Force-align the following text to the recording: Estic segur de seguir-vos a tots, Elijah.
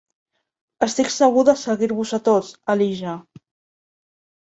Estic 0.85 1.11
segur 1.15 1.43
de 1.49 1.53
seguir-vos 1.63 2.13
a 2.19 2.19
tots, 2.29 2.49
Elijah. 2.75 3.13